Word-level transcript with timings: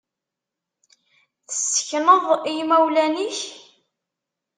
Tessekneḍ 1.47 2.23
i 2.51 2.53
imawlan-ik? 2.61 3.39